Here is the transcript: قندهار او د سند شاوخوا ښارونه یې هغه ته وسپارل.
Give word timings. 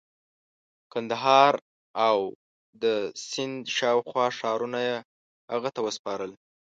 قندهار 0.93 1.53
او 2.07 2.17
د 2.83 2.83
سند 3.29 3.61
شاوخوا 3.77 4.27
ښارونه 4.37 4.79
یې 4.87 4.97
هغه 5.51 5.69
ته 5.75 5.79
وسپارل. 5.87 6.31